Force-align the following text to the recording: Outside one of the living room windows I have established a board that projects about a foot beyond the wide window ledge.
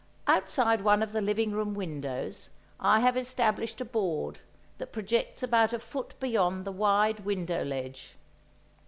Outside 0.25 0.81
one 0.81 1.03
of 1.03 1.11
the 1.11 1.21
living 1.21 1.51
room 1.51 1.75
windows 1.75 2.49
I 2.79 3.01
have 3.01 3.15
established 3.15 3.79
a 3.81 3.85
board 3.85 4.39
that 4.79 4.91
projects 4.91 5.43
about 5.43 5.73
a 5.73 5.79
foot 5.79 6.15
beyond 6.19 6.65
the 6.65 6.71
wide 6.71 7.19
window 7.19 7.63
ledge. 7.63 8.13